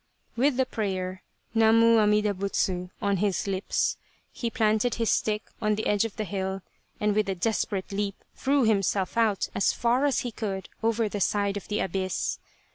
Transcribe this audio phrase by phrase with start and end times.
[0.35, 1.21] With the prayer"
[1.53, 3.97] Namu Amida Butsu /" on his lips,
[4.33, 6.63] he planted his stick on the edge of the hill,
[6.99, 11.21] and with a desperate leap threw himself out as far as he could over the
[11.21, 12.39] side of the abyss.